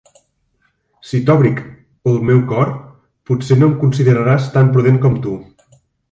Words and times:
Si 1.09 1.19
t'òbric 1.25 1.59
l 2.11 2.15
meu 2.29 2.41
cor, 2.53 2.71
potser 3.31 3.57
no 3.59 3.69
em 3.73 3.75
consideraràs 3.83 4.47
tan 4.57 4.71
prudent 4.79 4.97
com 5.05 5.21
tu. 5.27 5.35